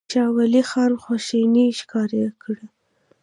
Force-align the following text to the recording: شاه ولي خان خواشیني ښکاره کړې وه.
شاه 0.13 0.29
ولي 0.35 0.61
خان 0.69 0.91
خواشیني 1.03 1.65
ښکاره 1.79 2.25
کړې 2.41 2.65
وه. 2.67 2.75